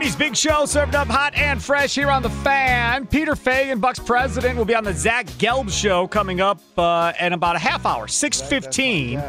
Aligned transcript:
Big 0.00 0.34
Show 0.34 0.64
served 0.64 0.94
up 0.94 1.08
hot 1.08 1.34
and 1.34 1.62
fresh 1.62 1.94
here 1.94 2.10
on 2.10 2.22
the 2.22 2.30
fan. 2.30 3.06
Peter 3.06 3.32
Feigin, 3.32 3.80
Bucks 3.80 3.98
president, 3.98 4.56
will 4.56 4.64
be 4.64 4.74
on 4.74 4.82
the 4.82 4.94
Zach 4.94 5.26
Gelb 5.38 5.70
show 5.70 6.08
coming 6.08 6.40
up 6.40 6.58
uh, 6.78 7.12
in 7.20 7.34
about 7.34 7.54
a 7.54 7.58
half 7.58 7.84
hour, 7.84 8.08
six 8.08 8.40
fifteen. 8.40 9.22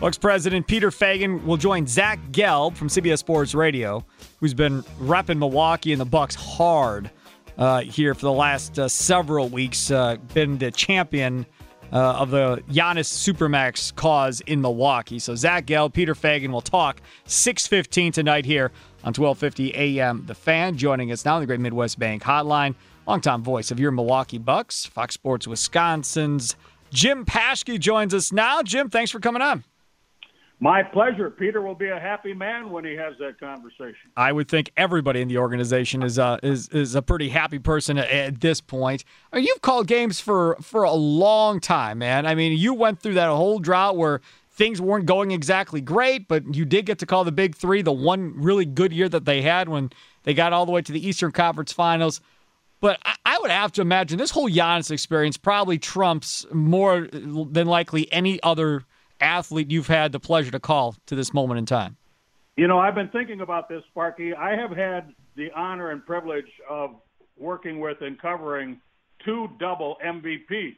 Bucks 0.00 0.16
president 0.16 0.66
Peter 0.66 0.90
Feigin 0.90 1.44
will 1.44 1.58
join 1.58 1.86
Zach 1.86 2.18
Gelb 2.30 2.74
from 2.74 2.88
CBS 2.88 3.18
Sports 3.18 3.54
Radio, 3.54 4.02
who's 4.40 4.54
been 4.54 4.82
repping 4.98 5.38
Milwaukee 5.38 5.92
and 5.92 6.00
the 6.00 6.06
Bucks 6.06 6.34
hard 6.34 7.10
uh, 7.58 7.82
here 7.82 8.14
for 8.14 8.22
the 8.22 8.32
last 8.32 8.78
uh, 8.78 8.88
several 8.88 9.48
weeks. 9.50 9.90
Uh, 9.90 10.16
been 10.32 10.56
the 10.56 10.70
champion 10.70 11.44
uh, 11.92 12.14
of 12.14 12.30
the 12.30 12.62
Giannis 12.70 13.06
Supermax 13.12 13.94
cause 13.94 14.40
in 14.42 14.60
Milwaukee. 14.60 15.18
So 15.18 15.34
Zach 15.34 15.66
Gelb, 15.66 15.92
Peter 15.92 16.14
Feigin 16.14 16.50
will 16.50 16.62
talk 16.62 17.00
6:15 17.26 18.12
tonight 18.12 18.46
here 18.46 18.72
on 19.04 19.14
12:50 19.14 19.74
a.m. 19.74 20.24
The 20.26 20.34
Fan. 20.34 20.76
Joining 20.76 21.12
us 21.12 21.24
now 21.24 21.36
on 21.36 21.40
the 21.40 21.46
Great 21.46 21.60
Midwest 21.60 21.98
Bank 21.98 22.24
Hotline, 22.24 22.74
longtime 23.06 23.42
voice 23.42 23.70
of 23.70 23.78
your 23.78 23.92
Milwaukee 23.92 24.38
Bucks, 24.38 24.84
Fox 24.86 25.14
Sports 25.14 25.46
Wisconsin's 25.46 26.56
Jim 26.94 27.24
Paschke 27.24 27.78
joins 27.78 28.14
us 28.14 28.32
now. 28.32 28.62
Jim, 28.62 28.88
thanks 28.88 29.10
for 29.10 29.18
coming 29.18 29.42
on. 29.42 29.64
My 30.60 30.84
pleasure. 30.84 31.28
Peter 31.28 31.60
will 31.60 31.74
be 31.74 31.88
a 31.88 31.98
happy 31.98 32.32
man 32.32 32.70
when 32.70 32.84
he 32.84 32.94
has 32.94 33.14
that 33.18 33.38
conversation. 33.40 34.12
I 34.16 34.30
would 34.30 34.48
think 34.48 34.70
everybody 34.76 35.20
in 35.20 35.26
the 35.26 35.38
organization 35.38 36.02
is 36.04 36.16
a 36.16 36.38
is 36.42 36.68
is 36.68 36.94
a 36.94 37.02
pretty 37.02 37.28
happy 37.28 37.58
person 37.58 37.98
at, 37.98 38.08
at 38.08 38.40
this 38.40 38.60
point. 38.60 39.04
I 39.32 39.36
mean, 39.36 39.44
you've 39.44 39.60
called 39.60 39.88
games 39.88 40.20
for 40.20 40.56
for 40.62 40.84
a 40.84 40.92
long 40.92 41.58
time, 41.58 41.98
man. 41.98 42.24
I 42.24 42.36
mean, 42.36 42.56
you 42.56 42.72
went 42.72 43.00
through 43.00 43.14
that 43.14 43.28
whole 43.28 43.58
drought 43.58 43.96
where 43.96 44.20
things 44.54 44.80
weren't 44.80 45.06
going 45.06 45.32
exactly 45.32 45.80
great, 45.80 46.28
but 46.28 46.54
you 46.54 46.64
did 46.64 46.86
get 46.86 46.98
to 47.00 47.06
call 47.06 47.24
the 47.24 47.32
Big 47.32 47.54
Three 47.54 47.82
the 47.82 47.92
one 47.92 48.40
really 48.40 48.64
good 48.64 48.92
year 48.92 49.08
that 49.08 49.24
they 49.24 49.42
had 49.42 49.68
when 49.68 49.90
they 50.22 50.32
got 50.32 50.52
all 50.52 50.64
the 50.64 50.72
way 50.72 50.82
to 50.82 50.92
the 50.92 51.06
Eastern 51.06 51.32
Conference 51.32 51.72
Finals. 51.72 52.20
But 52.80 52.98
I 53.24 53.38
would 53.40 53.50
have 53.50 53.72
to 53.72 53.80
imagine 53.80 54.18
this 54.18 54.30
whole 54.30 54.48
Giannis 54.48 54.90
experience 54.90 55.36
probably 55.36 55.78
trumps 55.78 56.46
more 56.52 57.08
than 57.10 57.66
likely 57.66 58.12
any 58.12 58.42
other 58.42 58.84
athlete 59.20 59.70
you've 59.70 59.86
had 59.86 60.12
the 60.12 60.20
pleasure 60.20 60.50
to 60.50 60.60
call 60.60 60.94
to 61.06 61.16
this 61.16 61.32
moment 61.32 61.58
in 61.58 61.66
time. 61.66 61.96
You 62.56 62.68
know, 62.68 62.78
I've 62.78 62.94
been 62.94 63.08
thinking 63.08 63.40
about 63.40 63.68
this, 63.68 63.82
Sparky. 63.90 64.34
I 64.34 64.54
have 64.54 64.70
had 64.70 65.14
the 65.34 65.50
honor 65.56 65.90
and 65.90 66.04
privilege 66.04 66.50
of 66.68 66.90
working 67.36 67.80
with 67.80 68.00
and 68.02 68.20
covering 68.20 68.80
two 69.24 69.48
double 69.58 69.96
MVPs, 70.04 70.76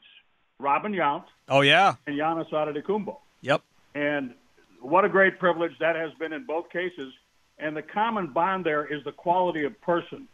Robin 0.58 0.92
Yount. 0.92 1.24
Oh 1.48 1.60
yeah, 1.60 1.96
and 2.06 2.18
Giannis 2.18 2.50
Antetokounmpo. 2.50 3.16
Yep. 3.46 3.62
And 3.94 4.34
what 4.80 5.04
a 5.04 5.08
great 5.08 5.38
privilege 5.38 5.70
that 5.78 5.94
has 5.94 6.10
been 6.18 6.32
in 6.32 6.44
both 6.44 6.68
cases. 6.70 7.12
And 7.60 7.76
the 7.76 7.82
common 7.82 8.32
bond 8.32 8.66
there 8.66 8.84
is 8.84 9.04
the 9.04 9.12
quality 9.12 9.64
of 9.64 9.80
person. 9.80 10.26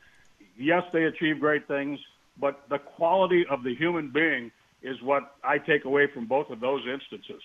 Yes, 0.56 0.82
they 0.94 1.04
achieve 1.04 1.38
great 1.38 1.68
things, 1.68 2.00
but 2.40 2.62
the 2.70 2.78
quality 2.78 3.44
of 3.50 3.64
the 3.64 3.74
human 3.74 4.10
being 4.10 4.50
is 4.82 5.00
what 5.02 5.36
I 5.44 5.58
take 5.58 5.84
away 5.84 6.06
from 6.12 6.26
both 6.26 6.48
of 6.48 6.60
those 6.60 6.82
instances. 6.90 7.42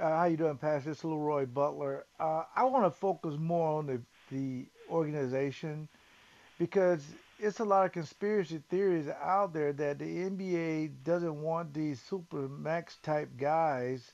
Uh, 0.00 0.08
how 0.08 0.24
you 0.24 0.38
doing, 0.38 0.56
Pastor? 0.56 0.90
It's 0.90 1.02
LeRoy 1.02 1.52
Butler. 1.52 2.06
Uh, 2.18 2.44
I 2.56 2.64
want 2.64 2.86
to 2.86 2.90
focus 2.90 3.34
more 3.38 3.78
on 3.78 3.86
the 3.86 4.00
the 4.30 4.64
organization 4.90 5.86
because 6.58 7.04
it's 7.42 7.58
a 7.60 7.64
lot 7.64 7.84
of 7.86 7.92
conspiracy 7.92 8.62
theories 8.70 9.08
out 9.20 9.52
there 9.52 9.72
that 9.72 9.98
the 9.98 10.04
NBA 10.04 10.92
doesn't 11.04 11.42
want 11.42 11.74
these 11.74 12.00
super 12.00 12.48
max 12.48 12.96
type 13.02 13.30
guys. 13.36 14.12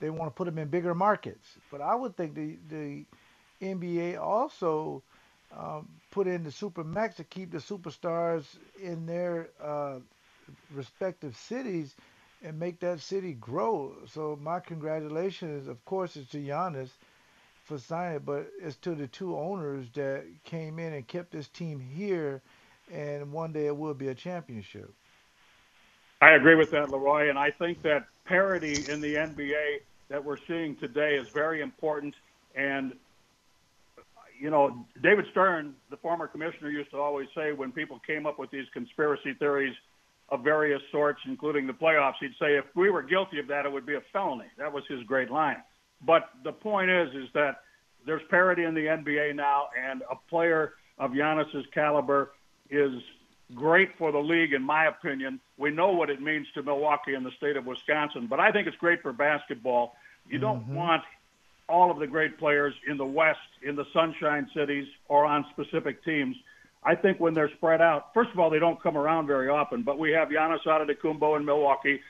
They 0.00 0.10
want 0.10 0.30
to 0.30 0.36
put 0.36 0.44
them 0.44 0.58
in 0.58 0.68
bigger 0.68 0.94
markets. 0.94 1.56
But 1.70 1.80
I 1.80 1.94
would 1.94 2.16
think 2.16 2.34
the 2.34 2.58
the 2.68 3.06
NBA 3.62 4.18
also 4.18 5.02
um, 5.56 5.88
put 6.10 6.26
in 6.26 6.44
the 6.44 6.52
super 6.52 6.84
max 6.84 7.16
to 7.16 7.24
keep 7.24 7.50
the 7.50 7.58
superstars 7.58 8.44
in 8.82 9.06
their 9.06 9.48
uh, 9.62 10.00
respective 10.74 11.36
cities 11.36 11.96
and 12.42 12.58
make 12.58 12.80
that 12.80 13.00
city 13.00 13.34
grow. 13.34 13.94
So 14.06 14.38
my 14.40 14.60
congratulations, 14.60 15.68
of 15.68 15.84
course, 15.86 16.16
is 16.16 16.28
to 16.30 16.38
Giannis 16.38 16.90
for 17.78 18.20
but 18.24 18.50
it's 18.60 18.76
to 18.76 18.94
the 18.94 19.06
two 19.06 19.36
owners 19.36 19.86
that 19.94 20.24
came 20.44 20.78
in 20.78 20.92
and 20.92 21.06
kept 21.06 21.30
this 21.30 21.48
team 21.48 21.78
here, 21.78 22.42
and 22.92 23.30
one 23.32 23.52
day 23.52 23.66
it 23.66 23.76
will 23.76 23.94
be 23.94 24.08
a 24.08 24.14
championship. 24.14 24.92
I 26.20 26.32
agree 26.32 26.54
with 26.54 26.70
that, 26.72 26.88
LeRoy, 26.88 27.30
and 27.30 27.38
I 27.38 27.50
think 27.50 27.82
that 27.82 28.06
parity 28.24 28.84
in 28.90 29.00
the 29.00 29.14
NBA 29.14 29.80
that 30.08 30.22
we're 30.22 30.36
seeing 30.48 30.76
today 30.76 31.16
is 31.16 31.28
very 31.28 31.62
important. 31.62 32.14
And 32.54 32.92
you 34.38 34.50
know, 34.50 34.84
David 35.02 35.26
Stern, 35.30 35.74
the 35.90 35.96
former 35.98 36.26
commissioner, 36.26 36.70
used 36.70 36.90
to 36.90 36.98
always 36.98 37.28
say 37.34 37.52
when 37.52 37.72
people 37.72 38.00
came 38.06 38.26
up 38.26 38.38
with 38.38 38.50
these 38.50 38.66
conspiracy 38.72 39.34
theories 39.34 39.74
of 40.30 40.42
various 40.42 40.80
sorts, 40.90 41.20
including 41.26 41.66
the 41.66 41.72
playoffs, 41.72 42.14
he'd 42.20 42.34
say 42.40 42.56
if 42.56 42.64
we 42.74 42.90
were 42.90 43.02
guilty 43.02 43.38
of 43.38 43.46
that, 43.48 43.66
it 43.66 43.72
would 43.72 43.86
be 43.86 43.94
a 43.94 44.02
felony. 44.12 44.46
That 44.58 44.72
was 44.72 44.84
his 44.88 45.02
great 45.04 45.30
line. 45.30 45.62
But 46.04 46.30
the 46.44 46.52
point 46.52 46.90
is, 46.90 47.14
is 47.14 47.28
that 47.34 47.62
there's 48.06 48.22
parity 48.30 48.64
in 48.64 48.74
the 48.74 48.86
NBA 48.86 49.34
now, 49.36 49.68
and 49.78 50.02
a 50.10 50.16
player 50.28 50.74
of 50.98 51.12
Giannis's 51.12 51.66
caliber 51.72 52.32
is 52.70 52.92
great 53.54 53.96
for 53.98 54.12
the 54.12 54.18
league, 54.18 54.52
in 54.52 54.62
my 54.62 54.86
opinion. 54.86 55.40
We 55.58 55.70
know 55.70 55.90
what 55.90 56.08
it 56.08 56.20
means 56.22 56.46
to 56.54 56.62
Milwaukee 56.62 57.14
and 57.14 57.26
the 57.26 57.32
state 57.32 57.56
of 57.56 57.66
Wisconsin, 57.66 58.26
but 58.28 58.40
I 58.40 58.52
think 58.52 58.66
it's 58.68 58.76
great 58.76 59.02
for 59.02 59.12
basketball. 59.12 59.96
You 60.28 60.38
don't 60.38 60.62
Mm-hmm. 60.62 60.74
want 60.74 61.02
all 61.68 61.90
of 61.90 61.98
the 61.98 62.06
great 62.06 62.38
players 62.38 62.74
in 62.88 62.96
the 62.96 63.04
West, 63.06 63.38
in 63.62 63.76
the 63.76 63.84
Sunshine 63.92 64.48
Cities, 64.54 64.86
or 65.08 65.24
on 65.24 65.44
specific 65.50 66.04
teams. 66.04 66.36
I 66.82 66.94
think 66.94 67.20
when 67.20 67.34
they're 67.34 67.50
spread 67.50 67.80
out, 67.80 68.12
first 68.14 68.30
of 68.30 68.38
all, 68.38 68.50
they 68.50 68.58
don't 68.58 68.80
come 68.82 68.96
around 68.96 69.26
very 69.26 69.48
often, 69.48 69.82
but 69.82 69.98
we 69.98 70.10
have 70.12 70.28
Giannis 70.28 70.64
Antetokounmpo 70.64 71.36
in 71.36 71.44
Milwaukee, 71.44 72.00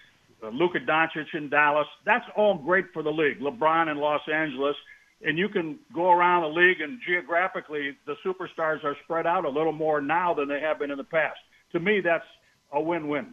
uh, 0.42 0.48
Luka 0.48 0.80
Doncic 0.80 1.34
in 1.34 1.48
Dallas. 1.48 1.86
That's 2.04 2.24
all 2.36 2.54
great 2.54 2.86
for 2.92 3.02
the 3.02 3.10
league. 3.10 3.40
LeBron 3.40 3.90
in 3.90 3.98
Los 3.98 4.22
Angeles, 4.32 4.76
and 5.22 5.38
you 5.38 5.48
can 5.48 5.78
go 5.94 6.10
around 6.10 6.42
the 6.42 6.48
league 6.48 6.80
and 6.80 7.00
geographically, 7.06 7.96
the 8.06 8.16
superstars 8.24 8.82
are 8.84 8.96
spread 9.04 9.26
out 9.26 9.44
a 9.44 9.50
little 9.50 9.72
more 9.72 10.00
now 10.00 10.34
than 10.34 10.48
they 10.48 10.60
have 10.60 10.78
been 10.78 10.90
in 10.90 10.98
the 10.98 11.04
past. 11.04 11.38
to 11.72 11.80
me, 11.80 12.00
that's 12.00 12.24
a 12.72 12.80
win-win. 12.80 13.32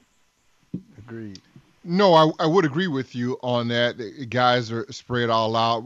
Agreed. 0.97 1.39
No, 1.89 2.13
I, 2.13 2.29
I 2.43 2.45
would 2.45 2.65
agree 2.65 2.87
with 2.87 3.15
you 3.15 3.37
on 3.41 3.69
that. 3.69 3.97
The 3.97 4.25
guys 4.25 4.69
are 4.73 4.85
spread 4.91 5.29
all 5.29 5.55
out. 5.55 5.85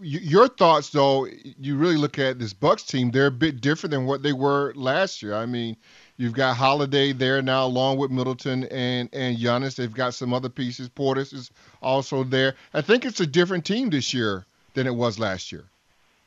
Your 0.00 0.46
thoughts, 0.46 0.90
though, 0.90 1.26
you 1.26 1.76
really 1.76 1.96
look 1.96 2.20
at 2.20 2.38
this 2.38 2.52
Bucks 2.52 2.84
team. 2.84 3.10
They're 3.10 3.26
a 3.26 3.32
bit 3.32 3.60
different 3.60 3.90
than 3.90 4.06
what 4.06 4.22
they 4.22 4.32
were 4.32 4.72
last 4.76 5.22
year. 5.22 5.34
I 5.34 5.46
mean, 5.46 5.76
you've 6.20 6.34
got 6.34 6.54
Holiday 6.54 7.12
there 7.12 7.40
now, 7.40 7.64
along 7.64 7.96
with 7.96 8.10
Middleton 8.10 8.64
and 8.64 9.08
and 9.12 9.38
Giannis. 9.38 9.74
They've 9.74 9.92
got 9.92 10.14
some 10.14 10.34
other 10.34 10.50
pieces. 10.50 10.88
Portis 10.88 11.32
is 11.32 11.50
also 11.82 12.22
there. 12.22 12.54
I 12.74 12.82
think 12.82 13.04
it's 13.04 13.20
a 13.20 13.26
different 13.26 13.64
team 13.64 13.90
this 13.90 14.12
year 14.12 14.44
than 14.74 14.86
it 14.86 14.94
was 14.94 15.18
last 15.18 15.50
year. 15.50 15.64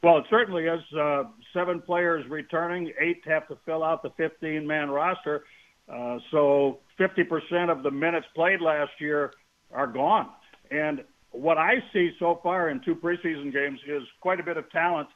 Well, 0.01 0.18
it 0.18 0.25
certainly 0.30 0.66
is. 0.66 0.81
Uh, 0.94 1.25
seven 1.54 1.80
players 1.80 2.28
returning, 2.28 2.92
eight 3.00 3.22
have 3.25 3.48
to 3.48 3.57
fill 3.66 3.84
out 3.84 4.01
the 4.01 4.10
15-man 4.10 4.90
roster. 4.90 5.45
Uh, 5.88 6.18
so 6.31 6.80
50% 7.00 7.69
of 7.69 7.84
the 7.84 7.92
minutes 7.92 8.25
played 8.36 8.60
last 8.60 8.92
year 9.00 9.31
are 9.72 9.88
gone. 9.88 10.30
And 10.72 11.04
what 11.31 11.57
I 11.57 11.75
see 11.94 12.12
so 12.19 12.40
far 12.44 12.69
in 12.69 12.81
two 12.81 12.95
preseason 12.95 13.54
games 13.54 13.80
is 13.88 14.04
quite 14.19 14.42
a 14.42 14.44
bit 14.44 14.57
of 14.57 14.69
talent, 14.72 15.07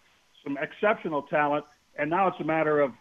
some 0.44 0.58
exceptional 0.58 1.24
talent, 1.24 1.66
and 1.98 2.10
now 2.10 2.28
it's 2.28 2.40
a 2.40 2.46
matter 2.46 2.80
of 2.80 2.92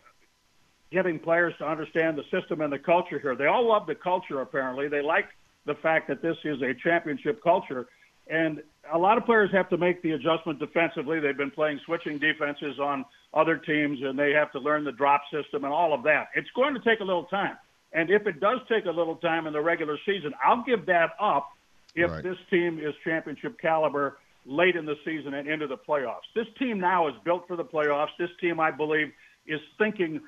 getting 0.93 1.19
players 1.19 1.55
to 1.59 1.67
understand 1.69 2.17
the 2.17 2.25
system 2.31 2.61
and 2.61 2.73
the 2.73 2.79
culture 2.79 3.19
here. 3.19 3.35
They 3.35 3.47
all 3.47 3.67
love 3.67 3.87
the 3.87 3.94
culture, 3.94 4.41
apparently. 4.41 4.88
They 4.88 5.03
like 5.03 5.27
the 5.65 5.75
fact 5.75 6.09
that 6.09 6.23
this 6.23 6.37
is 6.44 6.62
a 6.62 6.75
championship 6.75 7.43
culture. 7.43 7.87
And 8.29 8.62
a 8.93 8.99
lot 8.99 9.19
of 9.19 9.25
players 9.25 9.50
have 9.53 9.69
to 9.71 9.77
make 9.77 10.03
the 10.03 10.12
adjustment 10.12 10.59
defensively. 10.59 11.21
They've 11.21 11.37
been 11.37 11.50
playing 11.50 11.81
switching 11.85 12.19
defenses 12.19 12.79
on 12.79 13.05
other 13.35 13.56
teams, 13.56 14.00
and 14.03 14.19
they 14.19 14.33
have 14.33 14.50
to 14.53 14.59
learn 14.59 14.85
the 14.85 14.93
drop 14.93 15.23
system 15.33 15.65
and 15.65 15.73
all 15.73 15.93
of 15.93 16.03
that. 16.05 16.29
It's 16.35 16.50
going 16.55 16.75
to 16.75 16.81
take 16.81 17.00
a 17.00 17.05
little 17.05 17.25
time. 17.25 17.56
And 17.93 18.11
if 18.11 18.27
it 18.27 18.41
does 18.41 18.61
take 18.69 18.87
a 18.87 18.91
little 18.91 19.17
time 19.17 19.47
in 19.47 19.53
the 19.53 19.61
regular 19.61 19.99
season, 20.05 20.33
I'll 20.44 20.65
give 20.65 20.87
that 20.87 21.11
up 21.21 21.49
if 21.94 22.11
right. 22.11 22.23
this 22.23 22.37
team 22.50 22.79
is 22.79 22.94
championship 23.05 23.59
caliber 23.61 24.19
late 24.44 24.77
in 24.77 24.87
the 24.87 24.97
season 25.05 25.35
and 25.35 25.49
into 25.49 25.67
the 25.67 25.77
playoffs. 25.77 26.27
This 26.35 26.47
team 26.59 26.79
now 26.79 27.09
is 27.09 27.15
built 27.25 27.47
for 27.49 27.56
the 27.56 27.65
playoffs. 27.65 28.11
This 28.19 28.31
team, 28.41 28.61
I 28.61 28.71
believe, 28.71 29.12
is 29.47 29.61
thinking 29.79 30.21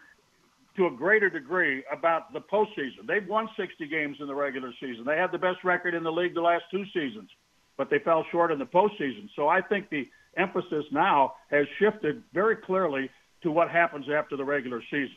to 0.79 0.87
a 0.87 0.91
greater 0.91 1.29
degree 1.29 1.83
about 1.93 2.33
the 2.33 2.41
postseason. 2.41 3.07
They've 3.07 3.27
won 3.27 3.49
60 3.59 3.87
games 3.89 4.17
in 4.21 4.29
the 4.29 4.35
regular 4.35 4.73
season. 4.81 5.05
They 5.05 5.17
had 5.17 5.33
the 5.33 5.39
best 5.39 5.65
record 5.65 5.93
in 5.93 6.05
the 6.05 6.13
league 6.13 6.35
the 6.35 6.41
last 6.41 6.65
two 6.71 6.85
seasons, 6.95 7.29
but 7.77 7.91
they 7.91 7.99
fell 7.99 8.25
short 8.31 8.53
in 8.53 8.61
the 8.61 8.65
postseason. 8.65 9.29
So 9.35 9.49
I 9.49 9.61
think 9.61 9.91
the 9.91 10.09
emphasis 10.37 10.85
now 10.93 11.35
has 11.51 11.67
shifted 11.79 12.23
very 12.33 12.57
clearly 12.57 13.11
to 13.43 13.51
what 13.51 13.69
happens 13.71 14.07
after 14.09 14.37
the 14.37 14.45
regular 14.45 14.81
season. 14.91 15.17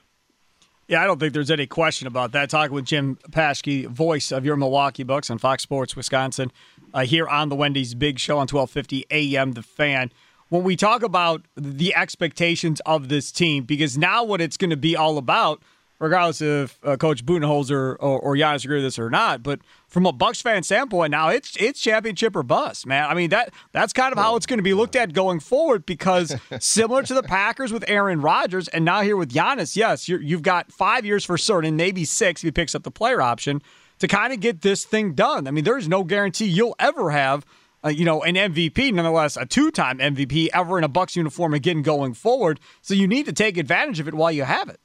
Yeah, 0.87 1.03
I 1.03 1.05
don't 1.05 1.19
think 1.19 1.33
there's 1.33 1.51
any 1.51 1.67
question 1.67 2.07
about 2.07 2.31
that. 2.31 2.49
Talking 2.49 2.73
with 2.73 2.85
Jim 2.85 3.17
Paschke, 3.29 3.85
voice 3.85 4.31
of 4.31 4.43
your 4.43 4.57
Milwaukee 4.57 5.03
Bucks 5.03 5.29
on 5.29 5.37
Fox 5.37 5.61
Sports 5.61 5.95
Wisconsin, 5.95 6.51
uh, 6.93 7.05
here 7.05 7.27
on 7.27 7.49
the 7.49 7.55
Wendy's 7.55 7.93
Big 7.93 8.19
Show 8.19 8.33
on 8.33 8.47
1250 8.47 9.05
AM. 9.11 9.53
The 9.53 9.61
Fan. 9.61 10.11
When 10.51 10.63
we 10.63 10.75
talk 10.75 11.01
about 11.01 11.45
the 11.55 11.95
expectations 11.95 12.81
of 12.85 13.07
this 13.07 13.31
team, 13.31 13.63
because 13.63 13.97
now 13.97 14.25
what 14.25 14.41
it's 14.41 14.57
going 14.57 14.71
to 14.71 14.75
be 14.75 14.97
all 14.97 15.17
about 15.17 15.63
regardless 15.97 16.41
if 16.41 16.77
uh, 16.83 16.97
Coach 16.97 17.25
Budenholzer 17.25 17.95
or, 17.99 18.19
or 18.19 18.35
Giannis 18.35 18.65
agree 18.65 18.77
with 18.77 18.85
this 18.85 18.99
or 18.99 19.09
not. 19.09 19.43
But 19.43 19.61
from 19.87 20.05
a 20.05 20.11
Bucks 20.11 20.41
fan 20.41 20.63
standpoint, 20.63 21.11
now 21.11 21.29
it's 21.29 21.55
it's 21.55 21.79
championship 21.79 22.35
or 22.35 22.43
bust, 22.43 22.85
man. 22.85 23.09
I 23.09 23.13
mean 23.13 23.29
that 23.29 23.53
that's 23.71 23.93
kind 23.93 24.11
of 24.11 24.17
how 24.17 24.35
it's 24.35 24.45
going 24.45 24.59
to 24.59 24.63
be 24.63 24.73
looked 24.73 24.97
at 24.97 25.13
going 25.13 25.39
forward 25.39 25.85
because 25.85 26.35
similar 26.59 27.03
to 27.03 27.13
the 27.13 27.23
Packers 27.23 27.71
with 27.71 27.85
Aaron 27.87 28.19
Rodgers, 28.19 28.67
and 28.67 28.83
now 28.83 29.01
here 29.01 29.15
with 29.15 29.31
Giannis, 29.31 29.77
yes, 29.77 30.09
you 30.09 30.35
have 30.35 30.41
got 30.41 30.69
five 30.69 31.05
years 31.05 31.23
for 31.23 31.37
certain, 31.37 31.77
maybe 31.77 32.03
six 32.03 32.41
if 32.41 32.47
he 32.47 32.51
picks 32.51 32.75
up 32.75 32.83
the 32.83 32.91
player 32.91 33.21
option 33.21 33.61
to 33.99 34.07
kind 34.07 34.33
of 34.33 34.41
get 34.41 34.63
this 34.63 34.83
thing 34.83 35.13
done. 35.13 35.47
I 35.47 35.51
mean, 35.51 35.63
there 35.63 35.77
is 35.77 35.87
no 35.87 36.03
guarantee 36.03 36.47
you'll 36.47 36.75
ever 36.77 37.11
have. 37.11 37.45
Uh, 37.83 37.89
you 37.89 38.05
know, 38.05 38.21
an 38.21 38.35
MVP, 38.35 38.93
nonetheless, 38.93 39.37
a 39.37 39.45
two-time 39.45 39.97
MVP 39.97 40.49
ever 40.53 40.77
in 40.77 40.83
a 40.83 40.87
Bucks 40.87 41.15
uniform 41.15 41.53
again 41.53 41.81
going 41.81 42.13
forward. 42.13 42.59
So 42.81 42.93
you 42.93 43.07
need 43.07 43.25
to 43.25 43.33
take 43.33 43.57
advantage 43.57 43.99
of 43.99 44.07
it 44.07 44.13
while 44.13 44.31
you 44.31 44.43
have 44.43 44.69
it. 44.69 44.79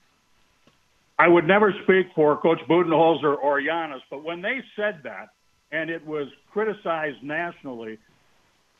I 1.19 1.28
would 1.28 1.46
never 1.46 1.75
speak 1.84 2.06
for 2.14 2.37
Coach 2.40 2.60
Budenholzer 2.69 3.37
or 3.37 3.60
Giannis, 3.60 4.00
but 4.10 4.22
when 4.22 4.43
they 4.43 4.60
said 4.76 5.00
that 5.04 5.28
and 5.72 5.90
it 5.90 6.06
was 6.06 6.28
criticized 6.52 7.22
nationally, 7.22 7.98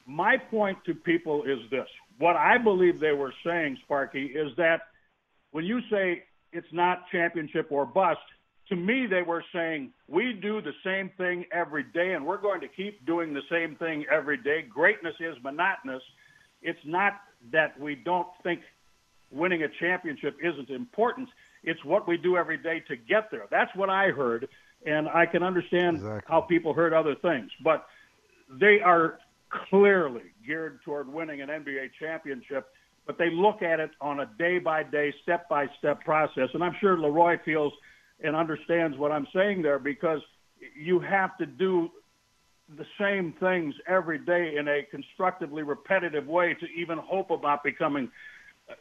my 0.07 0.37
point 0.37 0.79
to 0.87 0.95
people 0.95 1.45
is 1.45 1.59
this. 1.71 1.89
What 2.19 2.37
I 2.37 2.59
believe 2.59 3.01
they 3.01 3.13
were 3.13 3.33
saying, 3.45 3.79
Sparky, 3.85 4.27
is 4.27 4.55
that 4.57 4.83
when 5.51 5.65
you 5.65 5.81
say 5.91 6.25
it's 6.53 6.67
not 6.73 7.05
championship 7.11 7.69
or 7.71 7.85
bust, 7.87 8.21
to 8.69 8.77
me 8.77 9.07
they 9.07 9.23
were 9.23 9.45
saying 9.53 9.93
we 10.09 10.33
do 10.33 10.61
the 10.61 10.73
same 10.85 11.11
thing 11.17 11.45
every 11.53 11.85
day 11.85 12.15
and 12.15 12.25
we're 12.25 12.41
going 12.41 12.61
to 12.61 12.69
keep 12.69 13.05
doing 13.07 13.33
the 13.33 13.43
same 13.51 13.77
thing 13.77 14.05
every 14.11 14.37
day. 14.37 14.63
Greatness 14.63 15.15
is 15.21 15.37
monotonous. 15.43 16.03
It's 16.63 16.81
not 16.85 17.15
that 17.53 17.79
we 17.79 17.95
don't 17.95 18.29
think 18.43 18.61
winning 19.31 19.63
a 19.63 19.69
championship 19.81 20.37
isn't 20.43 20.71
important. 20.71 21.29
It's 21.63 21.85
what 21.85 22.09
we 22.09 22.17
do 22.17 22.37
every 22.37 22.57
day 22.57 22.83
to 22.89 22.97
get 22.97 23.31
there. 23.31 23.47
That's 23.51 23.75
what 23.75 23.91
I 23.91 24.09
heard, 24.09 24.49
and 24.85 25.09
I 25.09 25.27
can 25.27 25.43
understand 25.43 25.97
exactly. 25.97 26.23
how 26.27 26.41
people 26.43 26.73
heard 26.73 26.93
other 26.93 27.15
things. 27.15 27.51
But 27.63 27.87
they 28.49 28.81
are 28.81 29.19
clearly 29.69 30.23
geared 30.47 30.81
toward 30.85 31.13
winning 31.13 31.41
an 31.41 31.49
NBA 31.49 31.91
championship, 31.99 32.69
but 33.07 33.19
they 33.19 33.31
look 33.31 33.63
at 33.63 33.81
it 33.81 33.91
on 34.01 34.21
a 34.21 34.27
day 34.39 34.59
by 34.59 34.83
day, 34.83 35.13
step 35.23 35.49
by 35.49 35.67
step 35.79 36.05
process. 36.05 36.49
And 36.55 36.63
I'm 36.63 36.75
sure 36.81 36.97
LeRoy 36.97 37.43
feels 37.45 37.73
and 38.23 38.35
understands 38.35 38.97
what 38.97 39.13
I'm 39.13 39.27
saying 39.35 39.63
there 39.63 39.79
because 39.79 40.21
you 40.75 41.01
have 41.01 41.37
to 41.39 41.47
do 41.47 41.91
the 42.77 42.87
same 42.99 43.33
things 43.39 43.75
every 43.87 44.19
day 44.19 44.57
in 44.57 44.67
a 44.69 44.83
constructively 44.91 45.63
repetitive 45.63 46.27
way 46.27 46.55
to 46.55 46.67
even 46.77 46.99
hope 46.99 47.31
about 47.31 47.63
becoming 47.63 48.11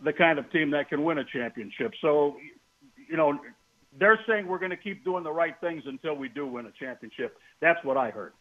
the 0.02 0.12
kind 0.14 0.40
of 0.40 0.52
team 0.52 0.72
that 0.72 0.90
can 0.90 1.04
win 1.04 1.20
a 1.20 1.24
championship. 1.26 1.94
So 2.02 2.38
you 3.10 3.18
know, 3.18 3.40
they're 3.98 4.20
saying 4.28 4.48
we're 4.48 4.60
going 4.60 4.72
to 4.72 4.78
keep 4.78 5.04
doing 5.04 5.24
the 5.24 5.32
right 5.32 5.56
things 5.62 5.84
until 5.86 6.16
we 6.16 6.30
do 6.30 6.46
win 6.48 6.66
a 6.66 6.72
championship. 6.72 7.38
That's 7.60 7.84
what 7.84 7.98
I 7.98 8.10
heard. 8.10 8.34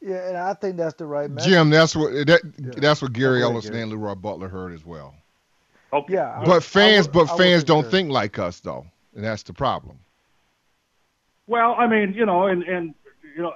Yeah, 0.00 0.28
and 0.28 0.36
I 0.36 0.54
think 0.54 0.76
that's 0.76 0.94
the 0.94 1.06
right 1.06 1.30
message. 1.30 1.50
Jim, 1.50 1.70
that's 1.70 1.94
what 1.94 2.12
that, 2.26 2.40
yeah. 2.58 2.70
that's 2.76 3.00
what 3.00 3.12
Gary 3.12 3.42
Ellis 3.42 3.66
and 3.66 3.92
LeRoy 3.92 4.20
Butler 4.20 4.48
heard 4.48 4.72
as 4.72 4.84
well. 4.84 5.14
Okay. 5.92 6.14
Yeah, 6.14 6.42
but 6.44 6.64
fans, 6.64 7.06
would, 7.06 7.28
but 7.28 7.36
fans 7.36 7.62
don't 7.62 7.88
think 7.88 8.10
like 8.10 8.38
us 8.38 8.60
though, 8.60 8.86
and 9.14 9.24
that's 9.24 9.42
the 9.42 9.52
problem. 9.52 9.98
Well, 11.46 11.74
I 11.78 11.86
mean, 11.86 12.14
you 12.14 12.26
know, 12.26 12.46
and 12.46 12.62
and 12.62 12.94
you 13.36 13.42
know, 13.42 13.52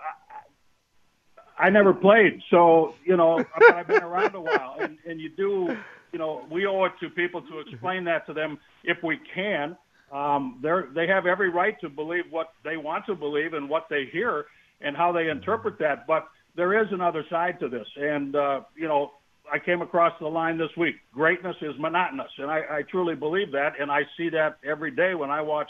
I, 1.59 1.67
I 1.67 1.71
never 1.71 1.95
played, 1.95 2.43
so 2.51 2.95
you 3.05 3.17
know, 3.17 3.45
I've 3.75 3.87
been 3.87 4.03
around 4.03 4.35
a 4.35 4.41
while, 4.41 4.77
and 4.81 4.99
and 5.07 5.21
you 5.21 5.31
do, 5.31 5.77
you 6.13 6.19
know, 6.19 6.45
we 6.51 6.67
owe 6.67 6.85
it 6.85 6.93
to 7.01 7.11
people 7.11 7.43
to 7.43 7.61
explain 7.61 8.05
that 8.05 8.27
to 8.27 8.33
them 8.33 8.59
if 8.85 8.99
we 9.03 9.19
can 9.35 9.77
um, 10.13 10.59
they're, 10.63 10.89
they 10.95 11.07
have 11.07 11.27
every 11.27 11.51
right 11.51 11.79
to 11.81 11.89
believe 11.89 12.25
what 12.31 12.53
they 12.65 12.77
want 12.77 13.07
to 13.07 13.15
believe 13.15 13.55
and 13.55 13.69
what 13.69 13.87
they 13.91 14.07
hear 14.13 14.47
and 14.81 14.97
how 14.97 15.13
they 15.13 15.29
interpret 15.29 15.79
that. 15.81 16.07
But 16.07 16.29
there 16.55 16.81
is 16.81 16.89
another 16.93 17.25
side 17.29 17.59
to 17.61 17.69
this. 17.69 17.87
And, 17.97 18.37
uh, 18.37 18.61
you 18.77 18.87
know, 18.87 19.13
I 19.53 19.59
came 19.59 19.83
across 19.83 20.13
the 20.21 20.27
line 20.27 20.59
this 20.59 20.71
week. 20.77 20.97
Greatness 21.13 21.57
is 21.61 21.75
monotonous. 21.79 22.31
And 22.39 22.51
I, 22.51 22.63
I 22.71 22.83
truly 22.83 23.15
believe 23.15 23.53
that. 23.53 23.75
And 23.81 23.91
I 23.91 24.03
see 24.17 24.29
that 24.31 24.59
every 24.65 24.91
day 24.91 25.15
when 25.15 25.31
I 25.31 25.41
watch 25.41 25.69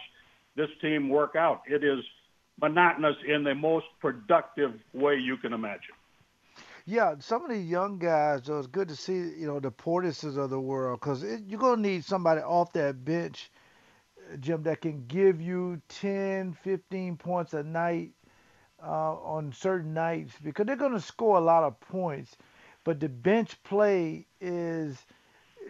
this 0.56 0.68
team 0.80 1.09
work 1.09 1.37
out. 1.37 1.62
It 1.68 1.85
is 1.85 2.00
monotonous 2.61 3.16
in 3.26 3.45
the 3.45 3.54
most 3.54 3.87
productive 4.00 4.73
way 4.95 5.16
you 5.16 5.37
can 5.37 5.52
imagine. 5.52 5.95
Yeah, 6.87 7.16
some 7.18 7.42
of 7.42 7.50
the 7.50 7.59
young 7.59 7.99
guys, 7.99 8.42
though, 8.45 8.59
it's 8.59 8.68
good 8.68 8.88
to 8.88 8.97
see, 8.97 9.14
you 9.14 9.47
know, 9.47 9.59
the 9.59 9.73
Portises 9.73 10.37
of 10.37 10.50
the 10.50 10.61
world 10.61 11.00
because 11.00 11.25
you're 11.47 11.59
going 11.59 11.83
to 11.83 11.88
need 11.88 12.04
somebody 12.04 12.40
off 12.40 12.73
that 12.73 13.04
bench– 13.04 13.50
Jim, 14.40 14.62
that 14.64 14.80
can 14.80 15.06
give 15.06 15.40
you 15.40 15.80
10, 15.88 16.52
15 16.52 17.16
points 17.16 17.54
a 17.54 17.62
night 17.62 18.12
uh, 18.83 19.14
on 19.14 19.52
certain 19.52 19.95
nights 19.95 20.35
because 20.42 20.66
they're 20.66 20.76
going 20.76 20.92
to 20.92 21.00
score 21.00 21.37
a 21.37 21.40
lot 21.40 21.64
of 21.64 21.78
points. 21.80 22.37
But 22.87 23.00
the 23.00 23.09
bench 23.09 23.62
play 23.64 24.26
is 24.40 24.97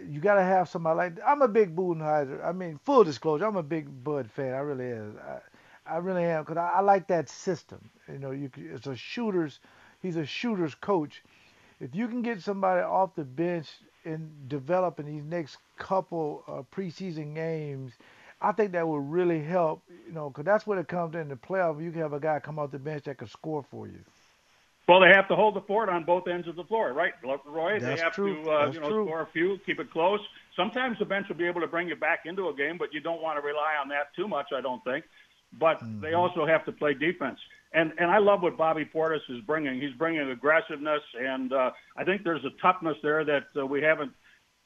you 0.07 0.21
got 0.21 0.35
to 0.35 0.43
have 0.43 0.69
somebody 0.69 0.97
like 0.99 1.19
I'm 1.27 1.43
a 1.43 1.49
big 1.49 1.75
Budenholzer. 1.75 2.45
I 2.45 2.53
mean, 2.53 2.79
full 2.85 3.05
disclosure, 3.05 3.47
I'm 3.47 3.57
a 3.57 3.63
big 3.63 4.05
Bud 4.05 4.31
fan. 4.31 4.53
I 4.53 4.59
really 4.59 4.93
am. 4.93 5.19
I, 5.27 5.95
I 5.95 5.97
really 5.97 6.25
am 6.25 6.45
because 6.45 6.59
I, 6.59 6.73
I, 6.75 6.81
like 6.81 7.09
that 7.09 7.31
system. 7.31 7.91
You 8.13 8.19
know, 8.19 8.33
you 8.33 8.51
it's 8.57 8.87
a 8.87 8.95
shooters. 8.95 9.61
He's 10.03 10.17
a 10.17 10.27
shooters 10.27 10.75
coach. 10.75 11.25
If 11.81 11.95
you 11.95 12.07
can 12.07 12.21
get 12.21 12.43
somebody 12.43 12.83
off 12.83 13.15
the 13.15 13.25
bench 13.25 13.69
and 14.05 14.31
develop 14.49 15.01
in 15.01 15.07
these 15.07 15.25
next 15.25 15.57
couple 15.79 16.45
uh, 16.47 16.63
preseason 16.75 17.35
games 17.35 17.95
I 18.41 18.53
think 18.53 18.73
that 18.73 18.87
would 18.87 19.11
really 19.11 19.43
help, 19.43 19.83
you 20.07 20.13
know, 20.13 20.29
because 20.29 20.45
that's 20.45 20.67
when 20.67 20.79
it 20.79 20.89
comes 20.89 21.15
in 21.15 21.29
the 21.29 21.37
playoff. 21.37 21.83
You 21.83 21.91
can 21.91 22.03
have 22.03 22.13
a 22.13 22.21
guy 22.21 22.39
come 22.39 22.59
off 22.59 22.71
the 22.71 22.79
bench 22.79 23.05
that 23.05 23.17
can 23.17 23.29
score 23.29 23.65
for 23.71 23.87
you. 23.87 24.01
Well, 24.89 25.01
they 25.01 25.09
have 25.09 25.27
to 25.29 25.35
hold 25.35 25.57
the 25.57 25.63
fort 25.63 25.89
on 25.89 26.05
both 26.05 26.29
ends 26.29 26.47
of 26.47 26.55
the 26.55 26.63
floor, 26.63 26.93
right, 26.93 27.13
Roy? 27.45 27.81
That's 27.81 27.85
they 27.85 28.05
have 28.05 28.13
true. 28.13 28.45
to, 28.45 28.51
uh, 28.51 28.71
you 28.71 28.79
know, 28.81 28.89
true. 28.89 29.05
score 29.07 29.23
a 29.23 29.27
few, 29.33 29.59
keep 29.67 29.81
it 29.81 29.91
close. 29.91 30.21
Sometimes 30.55 30.97
the 31.01 31.05
bench 31.05 31.27
will 31.29 31.37
be 31.37 31.47
able 31.47 31.61
to 31.61 31.67
bring 31.67 31.89
you 31.89 31.97
back 31.97 32.21
into 32.25 32.49
a 32.49 32.55
game, 32.55 32.79
but 32.79 32.95
you 32.95 33.01
don't 33.01 33.21
want 33.21 33.37
to 33.37 33.45
rely 33.45 33.75
on 33.83 33.89
that 33.89 34.15
too 34.15 34.29
much. 34.29 34.47
I 34.57 34.61
don't 34.61 34.83
think. 34.85 35.05
but 35.59 35.79
mm-hmm. 35.81 36.01
they 36.01 36.15
also 36.15 36.47
have 36.47 36.65
to 36.65 36.73
play 36.73 36.95
defense. 36.95 37.39
And 37.73 37.93
and 37.99 38.11
I 38.11 38.19
love 38.19 38.43
what 38.43 38.57
Bobby 38.57 38.85
Portis 38.85 39.21
is 39.29 39.41
bringing. 39.47 39.81
He's 39.81 39.93
bringing 39.95 40.31
aggressiveness, 40.31 41.03
and 41.19 41.53
uh, 41.53 41.71
I 41.97 42.05
think 42.05 42.23
there's 42.23 42.45
a 42.45 42.51
toughness 42.63 42.97
there 43.03 43.25
that 43.25 43.45
uh, 43.57 43.67
we 43.67 43.83
haven't. 43.83 44.13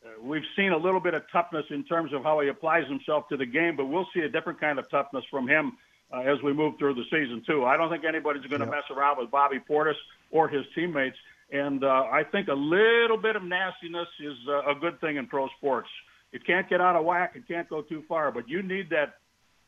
Uh, 0.04 0.22
we've 0.22 0.44
seen 0.56 0.72
a 0.72 0.76
little 0.76 1.00
bit 1.00 1.14
of 1.14 1.22
toughness 1.32 1.64
in 1.70 1.84
terms 1.84 2.12
of 2.12 2.22
how 2.22 2.40
he 2.40 2.48
applies 2.48 2.86
himself 2.88 3.28
to 3.28 3.36
the 3.36 3.46
game, 3.46 3.76
but 3.76 3.86
we'll 3.86 4.08
see 4.14 4.20
a 4.20 4.28
different 4.28 4.60
kind 4.60 4.78
of 4.78 4.88
toughness 4.90 5.24
from 5.30 5.48
him 5.48 5.76
uh, 6.12 6.20
as 6.20 6.42
we 6.42 6.52
move 6.52 6.74
through 6.78 6.94
the 6.94 7.04
season 7.04 7.42
too. 7.46 7.64
I 7.64 7.76
don't 7.76 7.90
think 7.90 8.04
anybody's 8.04 8.44
going 8.46 8.60
to 8.60 8.66
yeah. 8.66 8.72
mess 8.72 8.84
around 8.90 9.18
with 9.18 9.30
Bobby 9.30 9.58
Portis 9.58 9.94
or 10.30 10.48
his 10.48 10.64
teammates, 10.74 11.16
and 11.52 11.84
uh, 11.84 12.04
I 12.10 12.24
think 12.24 12.48
a 12.48 12.54
little 12.54 13.16
bit 13.16 13.36
of 13.36 13.42
nastiness 13.42 14.08
is 14.20 14.36
uh, 14.48 14.70
a 14.70 14.74
good 14.74 15.00
thing 15.00 15.16
in 15.16 15.26
pro 15.26 15.48
sports. 15.58 15.88
It 16.32 16.46
can't 16.46 16.68
get 16.68 16.80
out 16.80 16.96
of 16.96 17.04
whack. 17.04 17.32
It 17.34 17.48
can't 17.48 17.68
go 17.68 17.82
too 17.82 18.04
far, 18.08 18.30
but 18.30 18.48
you 18.48 18.62
need 18.62 18.90
that 18.90 19.14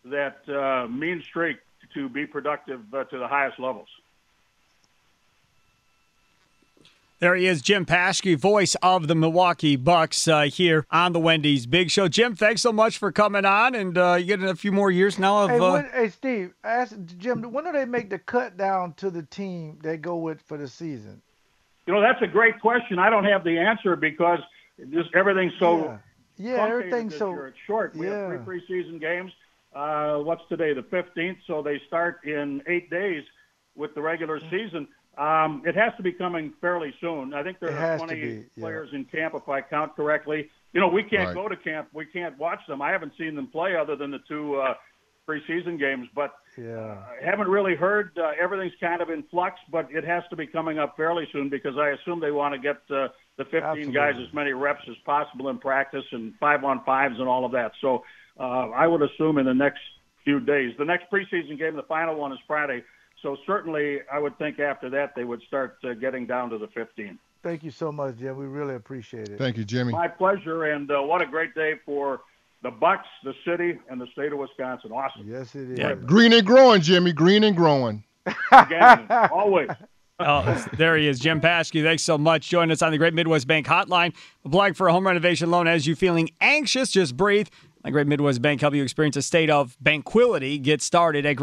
that 0.04 0.48
uh, 0.48 0.88
mean 0.88 1.22
streak 1.28 1.58
to 1.94 2.08
be 2.08 2.26
productive 2.26 2.80
uh, 2.92 3.04
to 3.04 3.18
the 3.18 3.28
highest 3.28 3.58
levels. 3.58 3.88
There 7.22 7.36
he 7.36 7.46
is, 7.46 7.62
Jim 7.62 7.86
Paschke, 7.86 8.36
voice 8.36 8.74
of 8.82 9.06
the 9.06 9.14
Milwaukee 9.14 9.76
Bucks, 9.76 10.26
uh, 10.26 10.40
here 10.40 10.84
on 10.90 11.12
the 11.12 11.20
Wendy's 11.20 11.66
Big 11.66 11.88
Show. 11.88 12.08
Jim, 12.08 12.34
thanks 12.34 12.62
so 12.62 12.72
much 12.72 12.98
for 12.98 13.12
coming 13.12 13.44
on, 13.44 13.76
and 13.76 13.96
uh, 13.96 14.16
you 14.18 14.26
getting 14.26 14.48
a 14.48 14.56
few 14.56 14.72
more 14.72 14.90
years 14.90 15.20
now 15.20 15.44
of. 15.44 15.50
Hey, 15.50 15.58
uh, 15.60 15.72
when, 15.72 15.90
hey 15.94 16.08
Steve, 16.08 16.52
ask 16.64 16.96
Jim, 17.18 17.42
when 17.52 17.64
do 17.64 17.70
they 17.70 17.84
make 17.84 18.10
the 18.10 18.18
cut 18.18 18.56
down 18.56 18.94
to 18.94 19.08
the 19.08 19.22
team 19.22 19.78
they 19.84 19.98
go 19.98 20.16
with 20.16 20.40
for 20.40 20.58
the 20.58 20.66
season? 20.66 21.22
You 21.86 21.94
know, 21.94 22.00
that's 22.00 22.20
a 22.22 22.26
great 22.26 22.58
question. 22.60 22.98
I 22.98 23.08
don't 23.08 23.26
have 23.26 23.44
the 23.44 23.56
answer 23.56 23.94
because 23.94 24.40
just 24.90 25.10
everything's 25.14 25.52
so. 25.60 25.96
Yeah, 26.38 26.54
yeah 26.54 26.66
everything's 26.66 27.16
so. 27.16 27.30
Year. 27.30 27.46
It's 27.46 27.58
short. 27.68 27.94
We 27.94 28.08
yeah. 28.08 28.32
have 28.32 28.44
three 28.44 28.60
preseason 28.60 29.00
games. 29.00 29.30
Uh, 29.72 30.16
what's 30.16 30.42
today? 30.48 30.74
The 30.74 30.82
15th. 30.82 31.36
So 31.46 31.62
they 31.62 31.80
start 31.86 32.24
in 32.24 32.62
eight 32.66 32.90
days 32.90 33.22
with 33.76 33.94
the 33.94 34.02
regular 34.02 34.40
season. 34.50 34.88
Um, 35.18 35.62
it 35.66 35.74
has 35.74 35.92
to 35.98 36.02
be 36.02 36.12
coming 36.12 36.52
fairly 36.60 36.94
soon. 37.00 37.34
I 37.34 37.42
think 37.42 37.60
there 37.60 37.76
are 37.76 37.98
20 37.98 38.14
be, 38.14 38.20
yeah. 38.56 38.62
players 38.62 38.88
in 38.92 39.04
camp, 39.04 39.34
if 39.34 39.48
I 39.48 39.60
count 39.60 39.94
correctly. 39.94 40.48
You 40.72 40.80
know, 40.80 40.88
we 40.88 41.02
can't 41.02 41.26
right. 41.26 41.34
go 41.34 41.48
to 41.48 41.56
camp. 41.56 41.88
We 41.92 42.06
can't 42.06 42.38
watch 42.38 42.60
them. 42.66 42.80
I 42.80 42.90
haven't 42.90 43.12
seen 43.18 43.34
them 43.34 43.48
play 43.48 43.76
other 43.76 43.94
than 43.94 44.10
the 44.10 44.20
two 44.26 44.56
uh, 44.56 44.74
preseason 45.28 45.78
games, 45.78 46.08
but 46.14 46.32
yeah. 46.56 46.96
I 47.20 47.24
haven't 47.24 47.48
really 47.48 47.74
heard. 47.74 48.16
Uh, 48.18 48.32
everything's 48.40 48.72
kind 48.80 49.02
of 49.02 49.10
in 49.10 49.22
flux, 49.24 49.60
but 49.70 49.88
it 49.90 50.04
has 50.04 50.22
to 50.30 50.36
be 50.36 50.46
coming 50.46 50.78
up 50.78 50.96
fairly 50.96 51.28
soon 51.30 51.50
because 51.50 51.76
I 51.78 51.90
assume 51.90 52.20
they 52.20 52.30
want 52.30 52.54
to 52.54 52.58
get 52.58 52.76
uh, 52.90 53.08
the 53.36 53.44
15 53.44 53.62
Absolutely. 53.62 53.92
guys 53.92 54.14
as 54.16 54.32
many 54.32 54.52
reps 54.52 54.82
as 54.88 54.96
possible 55.04 55.48
in 55.50 55.58
practice 55.58 56.04
and 56.12 56.34
five 56.40 56.64
on 56.64 56.82
fives 56.84 57.16
and 57.18 57.28
all 57.28 57.44
of 57.44 57.52
that. 57.52 57.72
So 57.80 58.04
uh, 58.40 58.70
I 58.70 58.86
would 58.86 59.02
assume 59.02 59.38
in 59.38 59.46
the 59.46 59.54
next 59.54 59.80
few 60.24 60.40
days. 60.40 60.74
The 60.78 60.84
next 60.84 61.10
preseason 61.10 61.58
game, 61.58 61.76
the 61.76 61.82
final 61.82 62.14
one 62.14 62.32
is 62.32 62.38
Friday. 62.46 62.82
So 63.22 63.36
certainly, 63.46 64.00
I 64.12 64.18
would 64.18 64.36
think 64.38 64.58
after 64.58 64.90
that 64.90 65.14
they 65.14 65.24
would 65.24 65.40
start 65.46 65.78
uh, 65.84 65.94
getting 65.94 66.26
down 66.26 66.50
to 66.50 66.58
the 66.58 66.66
15. 66.68 67.18
Thank 67.42 67.62
you 67.62 67.70
so 67.70 67.90
much, 67.90 68.18
Jim. 68.18 68.36
We 68.36 68.46
really 68.46 68.74
appreciate 68.74 69.28
it. 69.28 69.38
Thank 69.38 69.56
you, 69.56 69.64
Jimmy. 69.64 69.92
My 69.92 70.08
pleasure, 70.08 70.64
and 70.64 70.90
uh, 70.90 71.00
what 71.00 71.22
a 71.22 71.26
great 71.26 71.54
day 71.54 71.74
for 71.84 72.20
the 72.62 72.70
Bucks, 72.70 73.06
the 73.24 73.34
city, 73.44 73.78
and 73.90 74.00
the 74.00 74.06
state 74.12 74.32
of 74.32 74.38
Wisconsin. 74.38 74.92
Awesome. 74.92 75.28
Yes, 75.28 75.54
it 75.54 75.70
is. 75.70 75.78
Yeah. 75.78 75.94
Green 75.94 76.32
and 76.32 76.46
growing, 76.46 76.80
Jimmy. 76.80 77.12
Green 77.12 77.42
and 77.44 77.56
growing. 77.56 78.04
Again, 78.52 79.06
always. 79.32 79.68
Oh, 80.24 80.66
there 80.74 80.96
he 80.96 81.08
is, 81.08 81.18
Jim 81.18 81.40
Paschke. 81.40 81.82
Thanks 81.82 82.04
so 82.04 82.16
much. 82.16 82.48
Join 82.48 82.70
us 82.70 82.80
on 82.80 82.92
the 82.92 82.98
Great 82.98 83.12
Midwest 83.12 83.48
Bank 83.48 83.66
Hotline. 83.66 84.14
Applying 84.44 84.74
for 84.74 84.86
a 84.86 84.92
home 84.92 85.04
renovation 85.04 85.50
loan 85.50 85.66
as 85.66 85.84
you 85.88 85.96
feeling 85.96 86.30
anxious, 86.40 86.92
just 86.92 87.16
breathe. 87.16 87.48
The 87.82 87.90
Great 87.90 88.06
Midwest 88.06 88.40
Bank 88.40 88.60
help 88.60 88.72
you 88.72 88.84
experience 88.84 89.16
a 89.16 89.22
state 89.22 89.50
of 89.50 89.76
banquility. 89.80 90.58
Get 90.58 90.80
started 90.80 91.26
at 91.26 91.34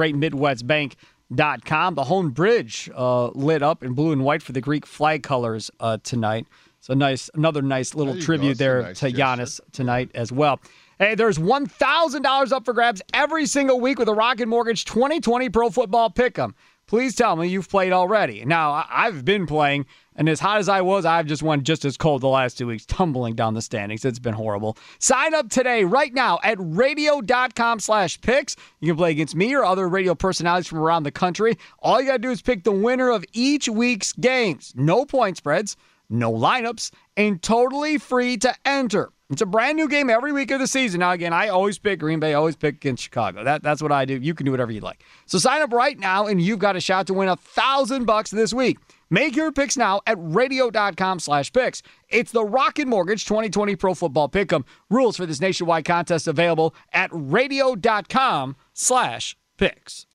greatmidwestbank.com. 1.31 1.95
The 1.95 2.03
home 2.03 2.31
bridge 2.31 2.89
uh, 2.95 3.27
lit 3.29 3.61
up 3.61 3.83
in 3.83 3.93
blue 3.93 4.11
and 4.11 4.23
white 4.23 4.41
for 4.41 4.51
the 4.51 4.61
Greek 4.61 4.85
flag 4.85 5.23
colors 5.23 5.71
uh, 5.79 5.97
tonight. 6.03 6.47
So 6.81 6.93
nice, 6.93 7.29
another 7.33 7.61
nice 7.61 7.93
little 7.93 8.13
there 8.13 8.21
tribute 8.21 8.57
there 8.57 8.81
nice 8.83 8.99
to 8.99 9.11
Giannis 9.11 9.59
tonight 9.71 10.11
as 10.15 10.31
well. 10.31 10.61
Hey, 10.97 11.15
there's 11.15 11.37
$1,000 11.37 12.51
up 12.51 12.65
for 12.65 12.73
grabs 12.73 13.01
every 13.13 13.45
single 13.45 13.79
week 13.79 13.99
with 13.99 14.09
a 14.09 14.13
Rocket 14.13 14.47
Mortgage 14.47 14.85
2020 14.85 15.49
Pro 15.49 15.69
Football 15.69 16.09
Pick'em. 16.09 16.53
Please 16.89 17.13
tell 17.13 17.35
me 17.35 17.47
you've 17.47 17.69
played 17.69 17.93
already. 17.93 18.43
Now, 18.45 18.83
I've 18.89 19.23
been 19.23 19.45
playing, 19.45 19.85
and 20.15 20.27
as 20.27 20.39
hot 20.39 20.57
as 20.57 20.67
I 20.67 20.81
was, 20.81 21.05
I've 21.05 21.27
just 21.27 21.43
went 21.43 21.61
just 21.61 21.85
as 21.85 21.97
cold 21.97 22.21
the 22.21 22.27
last 22.27 22.57
two 22.57 22.65
weeks, 22.65 22.83
tumbling 22.87 23.35
down 23.35 23.53
the 23.53 23.61
standings. 23.61 24.03
It's 24.05 24.17
been 24.17 24.33
horrible. 24.33 24.75
Sign 24.97 25.35
up 25.35 25.49
today, 25.51 25.83
right 25.83 26.11
now, 26.11 26.39
at 26.43 26.57
radio.com 26.59 27.79
slash 27.79 28.19
picks. 28.21 28.55
You 28.79 28.87
can 28.87 28.97
play 28.97 29.11
against 29.11 29.35
me 29.35 29.53
or 29.53 29.63
other 29.63 29.87
radio 29.87 30.15
personalities 30.15 30.65
from 30.65 30.79
around 30.79 31.03
the 31.03 31.11
country. 31.11 31.59
All 31.77 32.01
you 32.01 32.07
got 32.07 32.13
to 32.13 32.19
do 32.19 32.31
is 32.31 32.41
pick 32.41 32.63
the 32.63 32.71
winner 32.71 33.11
of 33.11 33.23
each 33.33 33.69
week's 33.69 34.11
games. 34.13 34.73
No 34.75 35.05
point 35.05 35.37
spreads, 35.37 35.77
no 36.09 36.31
lineups, 36.31 36.89
and 37.15 37.39
totally 37.39 37.99
free 37.99 38.35
to 38.37 38.55
enter. 38.65 39.11
It's 39.29 39.43
a 39.43 39.45
brand 39.45 39.77
new 39.77 39.87
game 39.87 40.09
every 40.09 40.31
week 40.31 40.49
of 40.49 40.59
the 40.59 40.65
season. 40.65 41.01
Now, 41.01 41.11
again, 41.11 41.33
I 41.33 41.49
always 41.49 41.77
pick 41.77 41.99
Green 41.99 42.19
Bay, 42.19 42.33
always 42.33 42.55
pick 42.55 42.75
against 42.75 43.03
Chicago. 43.03 43.43
That, 43.43 43.61
that's 43.61 43.79
what 43.79 43.91
I 43.91 44.05
do. 44.05 44.15
You 44.19 44.33
can 44.33 44.45
do 44.45 44.51
whatever 44.51 44.71
you 44.71 44.81
like. 44.81 45.03
So 45.27 45.37
sign 45.37 45.61
up 45.61 45.71
right 45.71 45.99
now, 45.99 46.25
and 46.25 46.41
you've 46.41 46.57
got 46.57 46.75
a 46.75 46.81
shot 46.81 47.05
to 47.07 47.13
win 47.13 47.29
a 47.29 47.35
thousand 47.35 48.05
bucks 48.05 48.31
this 48.31 48.53
week. 48.53 48.79
Make 49.11 49.35
your 49.35 49.51
picks 49.51 49.77
now 49.77 50.01
at 50.07 50.17
radio.com 50.19 51.19
slash 51.19 51.53
picks. 51.53 51.83
It's 52.09 52.31
the 52.31 52.43
Rocket 52.43 52.87
Mortgage 52.87 53.25
2020 53.25 53.75
Pro 53.75 53.93
Football 53.93 54.29
Pick'em. 54.29 54.63
Rules 54.89 55.17
for 55.17 55.27
this 55.27 55.39
nationwide 55.39 55.85
contest 55.85 56.27
available 56.27 56.73
at 56.91 57.09
radio.com 57.13 58.55
slash 58.73 59.35
picks. 59.57 60.07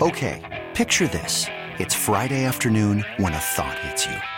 Okay, 0.00 0.66
picture 0.74 1.06
this. 1.06 1.46
It's 1.78 1.94
Friday 1.94 2.44
afternoon 2.44 3.04
when 3.18 3.34
a 3.34 3.38
thought 3.38 3.78
hits 3.80 4.06
you. 4.06 4.37